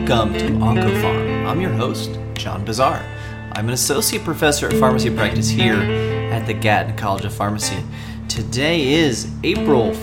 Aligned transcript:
Welcome 0.00 0.32
to 0.38 0.46
OncoPharm. 0.46 1.46
I'm 1.46 1.60
your 1.60 1.72
host, 1.72 2.18
John 2.32 2.64
Bossaer. 2.64 3.04
I'm 3.52 3.68
an 3.68 3.74
associate 3.74 4.24
professor 4.24 4.66
at 4.66 4.72
pharmacy 4.76 5.14
practice 5.14 5.50
here 5.50 5.76
at 5.76 6.46
the 6.46 6.54
Gatton 6.54 6.96
College 6.96 7.26
of 7.26 7.34
Pharmacy. 7.34 7.84
Today 8.26 8.94
is 8.94 9.30
April. 9.44 9.94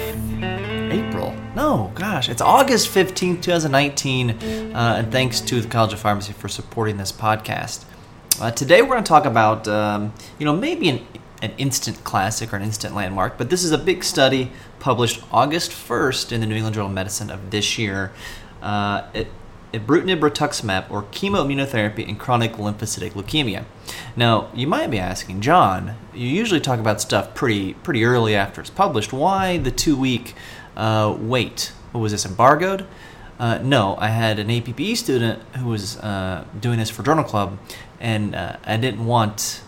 April? 0.92 1.36
No, 1.56 1.92
gosh, 1.96 2.30
it's 2.30 2.42
August 2.42 2.94
15th, 2.94 3.42
2019. 3.42 4.30
Uh, 4.30 4.96
and 5.00 5.12
thanks 5.12 5.42
to 5.42 5.60
the 5.60 5.68
College 5.68 5.94
of 5.94 6.00
Pharmacy 6.00 6.32
for 6.32 6.48
supporting 6.48 6.98
this 6.98 7.11
podcast. 7.11 7.84
Uh, 8.39 8.52
today 8.52 8.84
we're 8.84 8.89
going 8.89 9.04
to 9.04 9.10
talk 9.10 9.25
about, 9.25 9.68
um, 9.68 10.14
you 10.38 10.46
know, 10.46 10.56
maybe 10.56 10.89
an, 10.89 11.07
an 11.42 11.54
instant 11.57 12.04
classic 12.04 12.54
or 12.54 12.57
an 12.57 12.64
instant 12.64 12.93
landmark, 12.93 13.36
but 13.36 13.50
this 13.50 13.64
is 13.64 13.71
a 13.71 13.79
big 13.79 14.04
study 14.04 14.52
published 14.79 15.24
August 15.32 15.71
1st 15.71 16.34
in 16.34 16.39
the 16.39 16.46
New 16.46 16.56
England 16.56 16.75
Journal 16.75 16.88
of 16.88 16.93
Medicine 16.93 17.32
of 17.32 17.50
this 17.50 17.79
year. 17.79 18.11
Uh, 18.61 19.07
it, 19.16 19.28
ibrutinib 19.74 20.20
rituximab 20.20 20.89
or 20.89 21.04
chemoimmunotherapy 21.04 22.08
in 22.08 22.16
chronic 22.16 22.54
lymphocytic 22.54 23.12
leukemia. 23.12 23.66
Now, 24.16 24.50
you 24.54 24.68
might 24.68 24.89
be 24.89 25.00
asking, 25.00 25.42
John, 25.42 25.96
you 26.14 26.28
usually 26.28 26.62
talk 26.62 26.80
about 26.80 27.02
stuff 27.02 27.34
pretty 27.36 27.74
pretty 27.74 28.04
early 28.04 28.36
after 28.36 28.61
it's 28.61 28.70
published. 28.70 29.14
Why 29.14 29.58
the 29.58 29.72
two 29.72 29.98
week 29.98 30.36
uh, 30.75 31.16
wait? 31.20 31.74
What 31.92 32.02
was 32.02 32.11
this 32.11 32.25
embargoed? 32.25 32.86
Uh, 33.39 33.59
no, 33.59 33.95
I 34.00 34.08
had 34.08 34.39
an 34.39 34.50
APPE 34.50 34.98
student 34.98 35.42
who 35.58 35.67
was 35.70 35.97
uh, 35.97 36.45
doing 36.59 36.80
this 36.80 36.89
for 36.89 37.03
Journal 37.03 37.23
Club, 37.23 37.59
and 38.00 38.34
uh, 38.34 38.58
I 38.64 38.78
didn't 38.78 39.06
want 39.06 39.61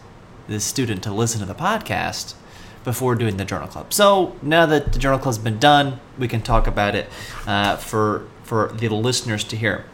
this 0.48 0.64
student 0.64 1.04
to 1.04 1.14
listen 1.14 1.40
to 1.40 1.46
the 1.46 1.54
podcast 1.54 2.34
before 2.84 3.14
doing 3.14 3.38
the 3.38 3.46
Journal 3.46 3.68
Club. 3.68 3.94
So 3.94 4.36
now 4.42 4.66
that 4.66 4.94
the 4.94 5.00
Journal 5.00 5.20
Club's 5.20 5.38
been 5.38 5.60
done, 5.60 6.00
we 6.18 6.28
can 6.28 6.42
talk 6.42 6.66
about 6.66 6.96
it 6.96 7.08
uh, 7.46 7.76
for 7.76 8.28
for 8.44 8.72
the 8.74 8.90
listeners 8.90 9.44
to 9.44 9.56
hear. 9.56 9.86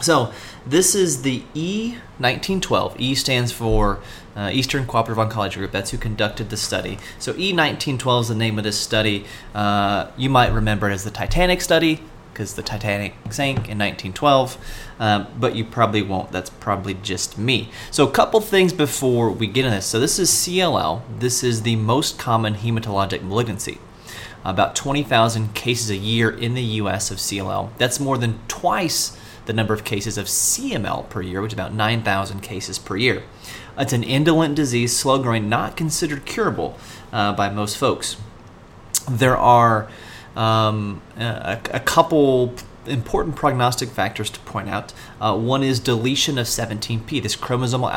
So 0.00 0.32
this 0.66 0.94
is 0.94 1.22
the 1.22 1.42
E1912. 1.54 2.96
E 2.98 3.14
stands 3.14 3.52
for 3.52 4.00
uh, 4.34 4.50
Eastern 4.52 4.86
Cooperative 4.86 5.24
Oncology 5.24 5.54
Group. 5.54 5.72
That's 5.72 5.90
who 5.90 5.98
conducted 5.98 6.50
the 6.50 6.56
study. 6.56 6.98
So 7.18 7.32
E1912 7.34 8.20
is 8.22 8.28
the 8.28 8.34
name 8.34 8.58
of 8.58 8.64
this 8.64 8.78
study. 8.78 9.24
Uh, 9.54 10.10
you 10.16 10.28
might 10.28 10.52
remember 10.52 10.90
it 10.90 10.94
as 10.94 11.04
the 11.04 11.10
Titanic 11.10 11.60
study 11.60 12.02
because 12.32 12.52
the 12.52 12.62
Titanic 12.62 13.14
sank 13.30 13.56
in 13.56 13.78
1912, 13.78 14.58
um, 15.00 15.26
but 15.40 15.56
you 15.56 15.64
probably 15.64 16.02
won't. 16.02 16.30
That's 16.32 16.50
probably 16.50 16.92
just 16.92 17.38
me. 17.38 17.70
So, 17.90 18.06
a 18.06 18.10
couple 18.10 18.42
things 18.42 18.74
before 18.74 19.30
we 19.30 19.46
get 19.46 19.64
into 19.64 19.76
this. 19.76 19.86
So, 19.86 19.98
this 19.98 20.18
is 20.18 20.28
CLL. 20.28 21.00
This 21.18 21.42
is 21.42 21.62
the 21.62 21.76
most 21.76 22.18
common 22.18 22.56
hematologic 22.56 23.22
malignancy 23.22 23.78
about 24.44 24.76
20,000 24.76 25.54
cases 25.54 25.90
a 25.90 25.96
year 25.96 26.30
in 26.30 26.54
the 26.54 26.62
US 26.62 27.10
of 27.10 27.18
CLL. 27.18 27.70
That's 27.78 27.98
more 27.98 28.16
than 28.16 28.38
twice 28.46 29.16
the 29.46 29.52
number 29.52 29.72
of 29.72 29.84
cases 29.84 30.18
of 30.18 30.26
CML 30.26 31.08
per 31.08 31.22
year, 31.22 31.40
which 31.40 31.50
is 31.50 31.54
about 31.54 31.72
9,000 31.72 32.40
cases 32.40 32.78
per 32.78 32.96
year. 32.96 33.22
It's 33.78 33.92
an 33.92 34.02
indolent 34.02 34.54
disease, 34.54 34.96
slow 34.96 35.22
growing, 35.22 35.48
not 35.48 35.76
considered 35.76 36.24
curable 36.24 36.78
uh, 37.12 37.32
by 37.32 37.48
most 37.48 37.76
folks. 37.76 38.16
There 39.08 39.36
are 39.36 39.88
um, 40.34 41.02
a, 41.18 41.58
a 41.72 41.80
couple 41.80 42.54
important 42.86 43.36
prognostic 43.36 43.88
factors 43.88 44.30
to 44.30 44.40
point 44.40 44.68
out. 44.68 44.92
Uh, 45.20 45.36
one 45.36 45.62
is 45.62 45.80
deletion 45.80 46.38
of 46.38 46.46
17p. 46.46 47.22
This 47.22 47.36
chromosomal 47.36 47.92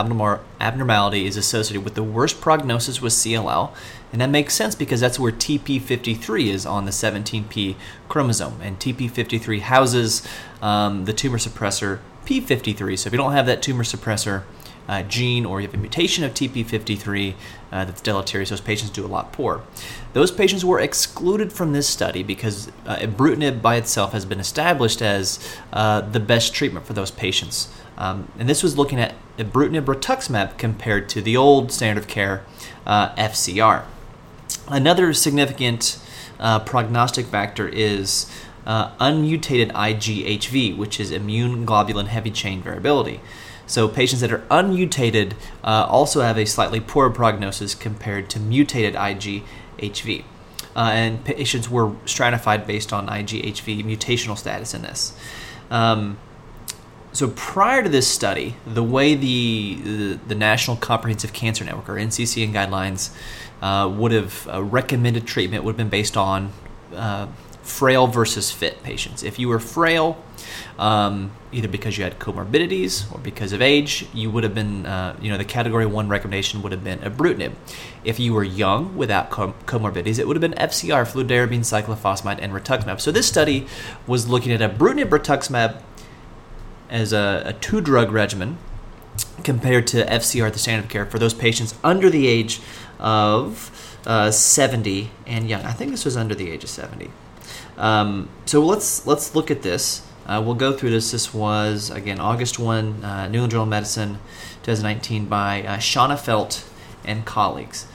abnormality 0.59 1.25
is 1.25 1.37
associated 1.37 1.83
with 1.83 1.95
the 1.95 2.03
worst 2.03 2.41
prognosis 2.41 3.01
with 3.01 3.13
CLL, 3.13 3.71
and 4.11 4.21
that 4.21 4.29
makes 4.29 4.53
sense 4.53 4.75
because 4.75 4.99
that's 4.99 5.19
where 5.19 5.31
TP53 5.31 6.47
is 6.47 6.65
on 6.65 6.85
the 6.85 6.91
17p 6.91 7.75
chromosome, 8.07 8.59
and 8.61 8.79
TP53 8.79 9.61
houses 9.61 10.27
um, 10.61 11.05
the 11.05 11.13
tumor 11.13 11.37
suppressor 11.37 11.99
P53. 12.25 12.97
So 12.97 13.07
if 13.07 13.13
you 13.13 13.17
don't 13.17 13.33
have 13.33 13.45
that 13.47 13.61
tumor 13.61 13.83
suppressor, 13.83 14.43
uh, 14.89 15.03
gene 15.03 15.45
or 15.45 15.61
you 15.61 15.67
have 15.67 15.75
a 15.75 15.77
mutation 15.77 16.23
of 16.23 16.33
TP53 16.33 17.35
uh, 17.71 17.85
that's 17.85 18.01
deleterious, 18.01 18.49
those 18.49 18.59
patients 18.59 18.89
do 18.89 19.05
a 19.05 19.07
lot 19.07 19.31
poorer. 19.31 19.61
Those 20.13 20.31
patients 20.31 20.65
were 20.65 20.79
excluded 20.79 21.53
from 21.53 21.73
this 21.73 21.87
study 21.87 22.23
because 22.23 22.69
uh, 22.87 22.95
ibrutinib 22.95 23.61
by 23.61 23.75
itself 23.75 24.13
has 24.13 24.25
been 24.25 24.39
established 24.39 25.01
as 25.01 25.39
uh, 25.71 26.01
the 26.01 26.19
best 26.19 26.55
treatment 26.55 26.87
for 26.87 26.93
those 26.93 27.11
patients. 27.11 27.69
Um, 27.97 28.31
and 28.39 28.49
this 28.49 28.63
was 28.63 28.77
looking 28.77 28.99
at 28.99 29.13
ibrutinib 29.37 29.85
rituximab 29.85 30.57
compared 30.57 31.07
to 31.09 31.21
the 31.21 31.37
old 31.37 31.71
standard 31.71 32.01
of 32.01 32.07
care 32.07 32.43
uh, 32.87 33.13
FCR. 33.15 33.85
Another 34.67 35.13
significant 35.13 35.99
uh, 36.39 36.59
prognostic 36.59 37.27
factor 37.27 37.67
is 37.67 38.25
uh, 38.65 38.91
unmutated 38.99 39.69
IgHV, 39.69 40.75
which 40.75 40.99
is 40.99 41.11
immune 41.11 41.65
globulin 41.65 42.07
heavy 42.07 42.31
chain 42.31 42.63
variability. 42.63 43.19
So 43.69 43.87
patients 43.87 44.21
that 44.21 44.31
are 44.31 44.43
unmutated 44.49 45.35
uh, 45.63 45.85
also 45.87 46.21
have 46.21 46.39
a 46.39 46.45
slightly 46.45 46.79
poorer 46.79 47.11
prognosis 47.11 47.75
compared 47.75 48.27
to 48.31 48.39
mutated 48.39 48.95
IgHV. 48.95 50.23
Uh, 50.75 50.79
and 50.79 51.23
patients 51.23 51.69
were 51.69 51.95
stratified 52.05 52.65
based 52.65 52.91
on 52.91 53.07
IgHV 53.07 53.83
mutational 53.85 54.35
status 54.35 54.73
in 54.73 54.81
this. 54.81 55.15
Um, 55.69 56.17
so 57.11 57.27
prior 57.29 57.83
to 57.83 57.89
this 57.89 58.07
study, 58.07 58.55
the 58.65 58.83
way 58.83 59.13
the, 59.13 59.79
the, 59.83 60.19
the 60.29 60.35
National 60.35 60.75
Comprehensive 60.75 61.31
Cancer 61.33 61.63
Network 61.63 61.89
or 61.89 61.93
NCCN 61.93 62.51
guidelines 62.51 63.15
uh, 63.61 63.87
would 63.87 64.11
have 64.11 64.47
uh, 64.51 64.63
recommended 64.63 65.27
treatment 65.27 65.63
would 65.63 65.73
have 65.73 65.77
been 65.77 65.89
based 65.89 66.17
on 66.17 66.53
uh, 66.95 67.27
frail 67.69 68.07
versus 68.07 68.51
fit 68.51 68.81
patients. 68.83 69.23
If 69.23 69.39
you 69.39 69.47
were 69.47 69.59
frail, 69.59 70.21
um, 70.77 71.31
either 71.51 71.67
because 71.67 71.97
you 71.97 72.03
had 72.03 72.19
comorbidities 72.19 73.13
or 73.13 73.19
because 73.19 73.53
of 73.53 73.61
age, 73.61 74.07
you 74.13 74.29
would 74.31 74.43
have 74.43 74.55
been, 74.55 74.85
uh, 74.85 75.15
you 75.21 75.29
know, 75.29 75.37
the 75.37 75.45
category 75.45 75.85
one 75.85 76.07
recommendation 76.07 76.61
would 76.61 76.71
have 76.71 76.83
been 76.83 76.99
ibrutinib. 76.99 77.53
If 78.03 78.19
you 78.19 78.33
were 78.33 78.43
young 78.43 78.97
without 78.97 79.29
com- 79.29 79.53
comorbidities, 79.65 80.19
it 80.19 80.27
would 80.27 80.35
have 80.35 80.41
been 80.41 80.53
FCR, 80.53 81.05
fludarabine, 81.05 81.59
cyclophosphamide, 81.59 82.39
and 82.41 82.53
rituximab. 82.53 82.99
So 82.99 83.11
this 83.11 83.27
study 83.27 83.67
was 84.07 84.27
looking 84.27 84.51
at 84.51 84.59
ibrutinib, 84.59 85.09
rituximab 85.09 85.81
as 86.89 87.13
a, 87.13 87.43
a 87.45 87.53
two 87.53 87.81
drug 87.81 88.11
regimen 88.11 88.57
compared 89.43 89.87
to 89.87 90.05
FCR, 90.05 90.51
the 90.51 90.59
standard 90.59 90.85
of 90.85 90.89
care, 90.89 91.05
for 91.05 91.19
those 91.19 91.33
patients 91.33 91.75
under 91.83 92.09
the 92.09 92.27
age 92.27 92.61
of 92.99 93.97
uh, 94.05 94.31
70 94.31 95.11
and 95.27 95.49
young. 95.49 95.63
I 95.65 95.71
think 95.71 95.91
this 95.91 96.05
was 96.05 96.17
under 96.17 96.35
the 96.35 96.49
age 96.49 96.63
of 96.63 96.69
70. 96.69 97.11
Um, 97.79 98.29
so 98.45 98.63
let's 98.63 99.07
let's 99.07 99.33
look 99.33 99.49
at 99.49 99.63
this. 99.63 100.05
Uh, 100.27 100.41
we'll 100.45 100.53
go 100.53 100.73
through 100.73 100.91
this. 100.91 101.11
This 101.11 101.33
was 101.33 101.89
again 101.89 102.19
August 102.19 102.59
one, 102.59 103.03
uh, 103.03 103.27
New 103.27 103.37
England 103.37 103.51
Journal 103.51 103.63
of 103.63 103.69
Medicine, 103.69 104.19
2019, 104.63 105.25
by 105.25 105.63
uh, 105.63 105.77
Shanafelt 105.77 106.67
and 107.05 107.25
colleagues. 107.25 107.87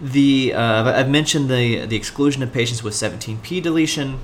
The 0.00 0.54
uh, 0.54 0.84
I've 0.84 1.10
mentioned 1.10 1.50
the 1.50 1.84
the 1.84 1.96
exclusion 1.96 2.42
of 2.42 2.52
patients 2.52 2.82
with 2.82 2.94
17p 2.94 3.62
deletion. 3.62 4.20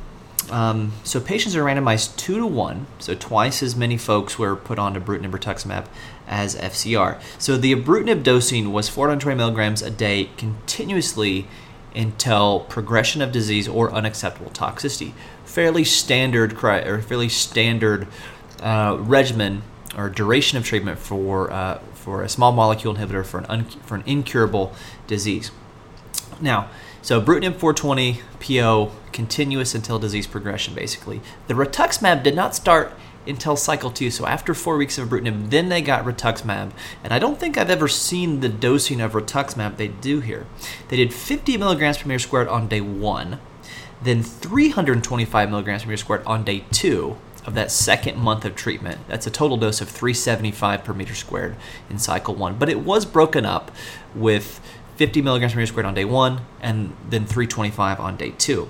Um, 0.50 0.92
so 1.04 1.20
patients 1.20 1.54
are 1.54 1.62
randomized 1.62 2.16
two 2.16 2.36
to 2.36 2.46
one, 2.46 2.86
so 2.98 3.14
twice 3.14 3.62
as 3.62 3.76
many 3.76 3.96
folks 3.96 4.38
were 4.38 4.56
put 4.56 4.78
on 4.78 4.94
ibrutinib 4.94 5.30
rituximab 5.30 5.86
as 6.26 6.56
FCR. 6.56 7.20
So 7.38 7.56
the 7.56 7.74
ibrutinib 7.74 8.22
dosing 8.22 8.72
was 8.72 8.88
420 8.88 9.36
milligrams 9.36 9.82
a 9.82 9.90
day 9.90 10.30
continuously 10.36 11.46
until 11.94 12.60
progression 12.60 13.22
of 13.22 13.32
disease 13.32 13.68
or 13.68 13.92
unacceptable 13.92 14.50
toxicity. 14.50 15.12
Fairly 15.44 15.84
standard 15.84 16.62
or 16.64 17.02
fairly 17.02 17.28
standard 17.28 18.08
uh, 18.60 18.96
regimen 18.98 19.62
or 19.96 20.08
duration 20.08 20.56
of 20.58 20.64
treatment 20.64 20.98
for 20.98 21.50
uh, 21.52 21.78
for 21.94 22.22
a 22.22 22.28
small 22.28 22.52
molecule 22.52 22.94
inhibitor 22.94 23.24
for 23.24 23.38
an 23.38 23.46
un- 23.48 23.64
for 23.64 23.94
an 23.94 24.02
incurable 24.06 24.72
disease. 25.06 25.50
Now, 26.40 26.68
so 27.02 27.20
ibrutinib 27.20 27.56
420 27.56 28.20
PO 28.40 28.92
continuous 29.12 29.74
until 29.74 29.98
disease 29.98 30.26
progression. 30.26 30.74
Basically, 30.74 31.20
the 31.46 31.54
rituximab 31.54 32.22
did 32.22 32.34
not 32.34 32.54
start 32.54 32.92
until 33.26 33.56
cycle 33.56 33.90
two. 33.90 34.10
So 34.10 34.26
after 34.26 34.54
four 34.54 34.76
weeks 34.76 34.98
of 34.98 35.08
ibrutinib, 35.08 35.50
then 35.50 35.68
they 35.68 35.82
got 35.82 36.04
rituximab. 36.04 36.72
And 37.04 37.12
I 37.12 37.18
don't 37.18 37.38
think 37.38 37.56
I've 37.56 37.70
ever 37.70 37.88
seen 37.88 38.40
the 38.40 38.48
dosing 38.48 39.00
of 39.00 39.12
rituximab 39.12 39.76
they 39.76 39.88
do 39.88 40.20
here. 40.20 40.46
They 40.88 40.96
did 40.96 41.12
50 41.12 41.56
milligrams 41.56 41.98
per 41.98 42.08
meter 42.08 42.18
squared 42.18 42.48
on 42.48 42.68
day 42.68 42.80
one, 42.80 43.40
then 44.02 44.22
325 44.22 45.50
milligrams 45.50 45.82
per 45.82 45.88
meter 45.88 45.96
squared 45.98 46.24
on 46.26 46.44
day 46.44 46.64
two 46.70 47.16
of 47.44 47.54
that 47.54 47.72
second 47.72 48.18
month 48.18 48.44
of 48.44 48.54
treatment. 48.54 49.00
That's 49.08 49.26
a 49.26 49.30
total 49.30 49.56
dose 49.56 49.80
of 49.80 49.88
375 49.88 50.84
per 50.84 50.92
meter 50.92 51.14
squared 51.14 51.56
in 51.90 51.98
cycle 51.98 52.34
one. 52.34 52.56
But 52.56 52.68
it 52.68 52.80
was 52.80 53.04
broken 53.04 53.44
up 53.44 53.70
with 54.14 54.60
50 54.96 55.22
milligrams 55.22 55.52
per 55.52 55.58
meter 55.58 55.66
squared 55.68 55.86
on 55.86 55.94
day 55.94 56.04
one 56.04 56.42
and 56.60 56.94
then 57.08 57.26
325 57.26 58.00
on 58.00 58.16
day 58.16 58.34
two. 58.38 58.68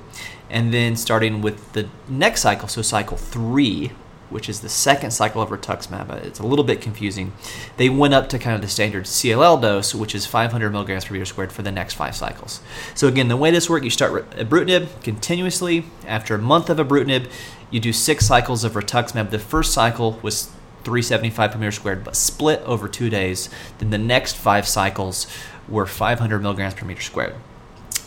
And 0.48 0.72
then 0.72 0.96
starting 0.96 1.40
with 1.40 1.72
the 1.72 1.88
next 2.08 2.42
cycle, 2.42 2.68
so 2.68 2.82
cycle 2.82 3.16
three, 3.16 3.92
which 4.32 4.48
is 4.48 4.60
the 4.60 4.68
second 4.68 5.10
cycle 5.10 5.42
of 5.42 5.50
rituximab. 5.50 6.10
It's 6.24 6.40
a 6.40 6.46
little 6.46 6.64
bit 6.64 6.80
confusing. 6.80 7.32
They 7.76 7.88
went 7.88 8.14
up 8.14 8.28
to 8.30 8.38
kind 8.38 8.54
of 8.54 8.62
the 8.62 8.68
standard 8.68 9.04
CLL 9.04 9.60
dose, 9.60 9.94
which 9.94 10.14
is 10.14 10.26
500 10.26 10.70
milligrams 10.70 11.04
per 11.04 11.12
meter 11.14 11.24
squared 11.24 11.52
for 11.52 11.62
the 11.62 11.72
next 11.72 11.94
five 11.94 12.16
cycles. 12.16 12.60
So 12.94 13.08
again, 13.08 13.28
the 13.28 13.36
way 13.36 13.50
this 13.50 13.68
works, 13.68 13.84
you 13.84 13.90
start 13.90 14.30
ibrutinib 14.30 15.02
continuously. 15.02 15.84
After 16.06 16.34
a 16.34 16.38
month 16.38 16.70
of 16.70 16.78
ibrutinib, 16.78 17.30
you 17.70 17.80
do 17.80 17.92
six 17.92 18.26
cycles 18.26 18.64
of 18.64 18.72
rituximab. 18.72 19.30
The 19.30 19.38
first 19.38 19.72
cycle 19.72 20.18
was 20.22 20.50
375 20.84 21.52
per 21.52 21.58
meter 21.58 21.70
squared, 21.70 22.04
but 22.04 22.16
split 22.16 22.60
over 22.62 22.88
two 22.88 23.10
days. 23.10 23.48
Then 23.78 23.90
the 23.90 23.98
next 23.98 24.36
five 24.36 24.66
cycles 24.66 25.26
were 25.68 25.86
500 25.86 26.40
milligrams 26.40 26.74
per 26.74 26.84
meter 26.84 27.02
squared. 27.02 27.34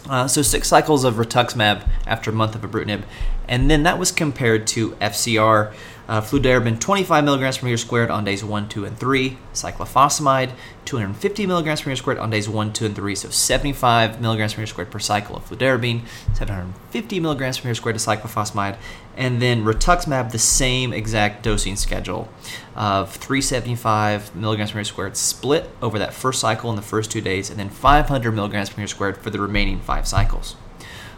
Uh, 0.07 0.27
so 0.27 0.41
six 0.41 0.67
cycles 0.67 1.03
of 1.03 1.15
rituximab 1.15 1.87
after 2.05 2.29
a 2.29 2.33
month 2.33 2.53
of 2.53 2.61
ibrutinib, 2.61 3.03
and 3.47 3.71
then 3.71 3.83
that 3.83 3.97
was 3.97 4.11
compared 4.11 4.67
to 4.67 4.91
FCR, 4.91 5.73
uh, 6.07 6.21
fludarabine 6.21 6.79
25 6.79 7.23
milligrams 7.23 7.57
per 7.57 7.65
meter 7.65 7.77
squared 7.77 8.11
on 8.11 8.23
days 8.23 8.43
1, 8.43 8.69
2, 8.69 8.85
and 8.85 8.97
3, 8.97 9.37
cyclophosphamide 9.53 10.51
250 10.85 11.47
milligrams 11.47 11.81
per 11.81 11.89
meter 11.89 11.97
squared 11.97 12.19
on 12.19 12.29
days 12.29 12.47
1, 12.47 12.73
2, 12.73 12.85
and 12.85 12.95
3, 12.95 13.15
so 13.15 13.29
75 13.29 14.21
milligrams 14.21 14.53
per 14.53 14.61
meter 14.61 14.67
squared 14.67 14.91
per 14.91 14.99
cycle 14.99 15.35
of 15.35 15.49
fludarabine, 15.49 16.01
750 16.33 17.19
milligrams 17.19 17.59
per 17.59 17.67
meter 17.67 17.75
squared 17.75 17.95
of 17.95 18.01
cyclophosphamide, 18.01 18.77
and 19.17 19.41
then 19.41 19.63
rituximab, 19.63 20.31
the 20.31 20.39
same 20.39 20.93
exact 20.93 21.43
dosing 21.43 21.75
schedule 21.75 22.29
of 22.75 23.11
375 23.15 24.35
milligrams 24.35 24.71
per 24.71 24.77
meter 24.77 24.87
squared 24.87 25.17
split 25.17 25.69
over 25.81 25.97
that 25.97 26.13
first 26.13 26.39
cycle 26.39 26.69
in 26.69 26.75
the 26.75 26.81
first 26.81 27.11
two 27.11 27.21
days, 27.21 27.49
and 27.49 27.59
then 27.59 27.69
500 27.69 28.31
milligrams 28.31 28.69
per 28.69 28.81
meter 28.81 28.87
squared 28.87 29.17
for 29.17 29.29
the 29.29 29.39
remaining 29.39 29.79
five 29.79 30.07
cycles. 30.07 30.55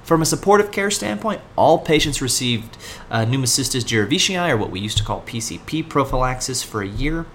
From 0.07 0.21
a 0.21 0.25
supportive 0.25 0.71
care 0.71 0.89
standpoint, 0.89 1.41
all 1.57 1.79
patients 1.79 2.21
received 2.21 2.77
uh, 3.11 3.25
pneumocystis 3.25 3.83
jirovecii, 3.83 4.49
or 4.49 4.55
what 4.55 4.71
we 4.71 4.79
used 4.79 4.97
to 4.99 5.03
call 5.03 5.19
PCP 5.23 5.89
prophylaxis, 5.89 6.63
for 6.63 6.81
a 6.81 6.87
year, 6.87 7.25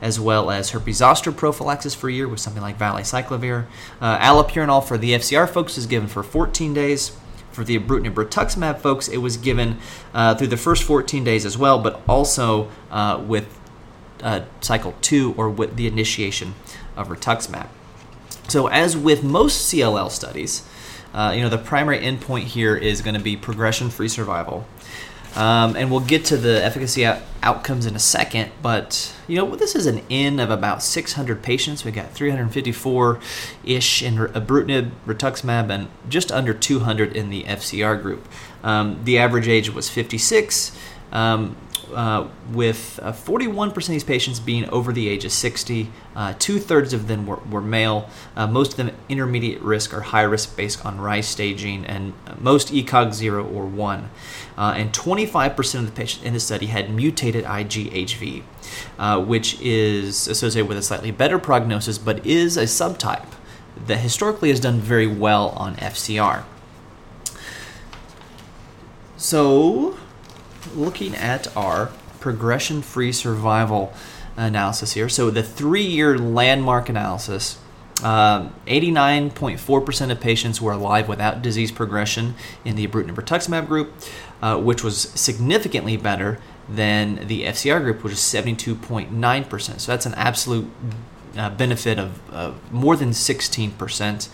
as 0.00 0.20
well 0.20 0.48
as 0.48 0.70
herpes 0.70 0.98
zoster 0.98 1.32
prophylaxis 1.32 1.92
for 1.92 2.08
a 2.08 2.12
year 2.12 2.28
with 2.28 2.38
something 2.38 2.62
like 2.62 2.78
valacyclovir. 2.78 3.66
Uh, 4.00 4.16
allopurinol 4.18 4.86
for 4.86 4.96
the 4.96 5.10
FCR 5.14 5.50
folks 5.50 5.76
is 5.76 5.86
given 5.86 6.08
for 6.08 6.22
14 6.22 6.72
days. 6.72 7.16
For 7.50 7.64
the 7.64 7.76
ibrutinib 7.76 8.14
rituximab 8.14 8.78
folks, 8.78 9.08
it 9.08 9.16
was 9.16 9.36
given 9.36 9.78
uh, 10.14 10.36
through 10.36 10.46
the 10.46 10.56
first 10.56 10.84
14 10.84 11.24
days 11.24 11.44
as 11.44 11.58
well, 11.58 11.80
but 11.80 12.00
also 12.08 12.70
uh, 12.92 13.20
with 13.26 13.58
uh, 14.22 14.42
cycle 14.60 14.94
two 15.00 15.34
or 15.36 15.50
with 15.50 15.74
the 15.74 15.88
initiation 15.88 16.54
of 16.96 17.08
rituximab. 17.08 17.66
So, 18.46 18.68
as 18.68 18.96
with 18.96 19.24
most 19.24 19.72
CLL 19.72 20.12
studies, 20.12 20.64
uh, 21.14 21.32
you 21.34 21.42
know, 21.42 21.48
the 21.48 21.58
primary 21.58 21.98
endpoint 21.98 22.44
here 22.44 22.76
is 22.76 23.02
going 23.02 23.14
to 23.14 23.20
be 23.20 23.36
progression-free 23.36 24.08
survival. 24.08 24.66
Um, 25.36 25.76
and 25.76 25.90
we'll 25.90 26.00
get 26.00 26.24
to 26.26 26.36
the 26.36 26.62
efficacy 26.64 27.06
out- 27.06 27.22
outcomes 27.42 27.86
in 27.86 27.94
a 27.94 28.00
second, 28.00 28.50
but 28.62 29.14
you 29.28 29.36
know 29.36 29.54
this 29.54 29.76
is 29.76 29.86
an 29.86 30.02
N 30.10 30.40
of 30.40 30.50
about 30.50 30.82
600 30.82 31.40
patients. 31.40 31.84
We 31.84 31.92
got 31.92 32.12
354-ish 32.14 34.02
in 34.02 34.16
ibrutinib, 34.16 34.90
rituximab, 35.06 35.70
and 35.70 35.88
just 36.08 36.32
under 36.32 36.52
200 36.52 37.16
in 37.16 37.30
the 37.30 37.44
FCR 37.44 38.02
group. 38.02 38.26
Um, 38.64 39.00
the 39.04 39.18
average 39.18 39.46
age 39.46 39.72
was 39.72 39.88
56. 39.88 40.76
Um, 41.12 41.56
uh, 41.94 42.28
with 42.52 42.98
uh, 43.02 43.12
41% 43.12 43.76
of 43.76 43.86
these 43.86 44.04
patients 44.04 44.40
being 44.40 44.68
over 44.70 44.92
the 44.92 45.08
age 45.08 45.24
of 45.24 45.32
60. 45.32 45.90
Uh, 46.14 46.34
Two 46.38 46.58
thirds 46.58 46.92
of 46.92 47.08
them 47.08 47.26
were, 47.26 47.36
were 47.50 47.60
male. 47.60 48.08
Uh, 48.36 48.46
most 48.46 48.72
of 48.72 48.76
them 48.76 48.90
intermediate 49.08 49.60
risk 49.60 49.92
or 49.92 50.00
high 50.00 50.22
risk 50.22 50.56
based 50.56 50.84
on 50.84 51.00
Rai 51.00 51.22
staging, 51.22 51.84
and 51.84 52.14
most 52.38 52.72
ECOG 52.72 53.12
0 53.12 53.44
or 53.46 53.66
1. 53.66 54.10
Uh, 54.56 54.74
and 54.76 54.92
25% 54.92 55.74
of 55.80 55.86
the 55.86 55.92
patients 55.92 56.24
in 56.24 56.32
the 56.32 56.40
study 56.40 56.66
had 56.66 56.90
mutated 56.90 57.44
IgHV, 57.44 58.42
which 59.26 59.60
is 59.60 60.28
associated 60.28 60.68
with 60.68 60.78
a 60.78 60.82
slightly 60.82 61.10
better 61.10 61.38
prognosis, 61.38 61.98
but 61.98 62.24
is 62.26 62.56
a 62.56 62.64
subtype 62.64 63.34
that 63.86 63.98
historically 63.98 64.50
has 64.50 64.60
done 64.60 64.78
very 64.78 65.06
well 65.06 65.50
on 65.50 65.76
FCR. 65.76 66.44
So, 69.16 69.98
looking 70.74 71.14
at 71.14 71.54
our 71.56 71.90
progression 72.20 72.82
free 72.82 73.12
survival 73.12 73.92
analysis 74.36 74.92
here. 74.92 75.08
So, 75.08 75.30
the 75.30 75.42
three 75.42 75.86
year 75.86 76.18
landmark 76.18 76.88
analysis. 76.88 77.58
89.4% 78.00 80.02
um, 80.02 80.10
of 80.10 80.20
patients 80.20 80.58
were 80.58 80.72
alive 80.72 81.06
without 81.06 81.42
disease 81.42 81.70
progression 81.70 82.34
in 82.64 82.74
the 82.74 82.86
ibrutinib 82.86 83.14
rituximab 83.14 83.66
group, 83.66 83.92
uh, 84.40 84.56
which 84.56 84.82
was 84.82 85.10
significantly 85.10 85.98
better 85.98 86.38
than 86.66 87.26
the 87.26 87.44
FCR 87.44 87.82
group, 87.82 88.02
which 88.02 88.14
is 88.14 88.18
72.9%. 88.20 89.80
So 89.80 89.92
that's 89.92 90.06
an 90.06 90.14
absolute 90.14 90.70
uh, 91.36 91.50
benefit 91.50 91.98
of, 91.98 92.30
of, 92.30 92.72
more 92.72 92.96
than 92.96 93.10
16%. 93.10 94.28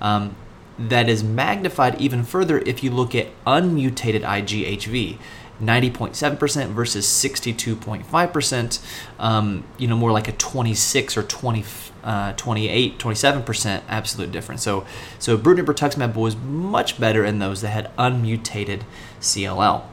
Um, 0.00 0.34
that 0.78 1.08
is 1.08 1.22
magnified 1.22 2.00
even 2.00 2.24
further 2.24 2.58
if 2.60 2.82
you 2.82 2.90
look 2.90 3.14
at 3.14 3.28
unmutated 3.46 4.22
IgHV. 4.22 5.18
90.7% 5.62 6.68
versus 6.68 7.06
62.5%, 7.06 8.78
um, 9.18 9.64
you 9.78 9.86
know, 9.86 9.96
more 9.96 10.12
like 10.12 10.28
a 10.28 10.32
26 10.32 11.16
or 11.16 11.22
20, 11.22 11.64
uh, 12.02 12.32
28, 12.32 12.98
27% 12.98 13.82
absolute 13.88 14.32
difference. 14.32 14.62
So, 14.62 14.84
so 15.18 15.38
ibrutinib 15.38 15.66
rituximab 15.66 16.14
was 16.14 16.36
much 16.36 16.98
better 16.98 17.24
in 17.24 17.38
those 17.38 17.60
that 17.62 17.68
had 17.68 17.90
unmutated 17.96 18.84
CLL. 19.20 19.84